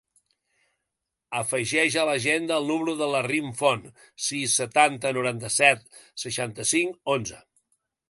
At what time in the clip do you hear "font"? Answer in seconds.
3.61-3.87